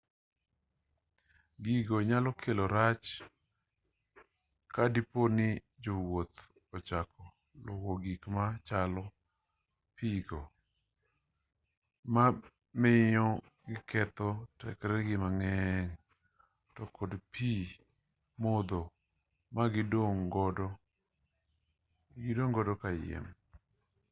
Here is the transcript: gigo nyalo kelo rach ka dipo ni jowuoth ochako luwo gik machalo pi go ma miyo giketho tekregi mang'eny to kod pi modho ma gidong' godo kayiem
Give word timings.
gigo 1.63 1.97
nyalo 2.09 2.29
kelo 2.41 2.65
rach 2.75 3.05
ka 4.73 4.83
dipo 4.93 5.21
ni 5.37 5.47
jowuoth 5.83 6.37
ochako 6.75 7.23
luwo 7.65 7.91
gik 8.03 8.23
machalo 8.35 9.03
pi 9.95 10.09
go 10.27 10.41
ma 12.13 12.23
miyo 12.81 13.27
giketho 13.69 14.27
tekregi 14.59 15.15
mang'eny 15.23 15.89
to 16.75 16.83
kod 16.95 17.11
pi 17.33 17.51
modho 18.41 18.81
ma 19.55 19.63
gidong' 19.73 20.25
godo 22.55 22.73
kayiem 22.81 23.25